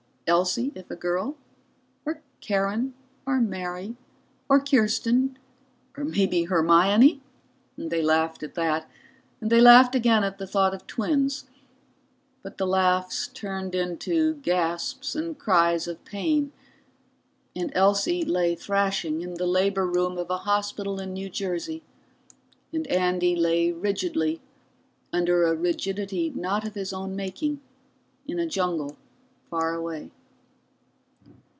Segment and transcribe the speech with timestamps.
[0.27, 1.35] Elsie if a girl?
[2.05, 2.93] Or Karen,
[3.25, 3.97] or Mary,
[4.47, 5.37] or Kirsten,
[5.97, 7.21] or maybe Hermione?
[7.77, 8.89] They laughed at that,
[9.41, 11.47] and they laughed again at the thought of twins.
[12.43, 16.53] But the laughs turned into gasps and cries of pain.
[17.53, 21.83] And Elsie lay thrashing in the labor room of a hospital in New Jersey,
[22.71, 24.39] and Andy lay rigidly
[25.11, 27.59] under a rigidity not of his own making
[28.25, 28.95] in a jungle
[29.49, 30.09] far away.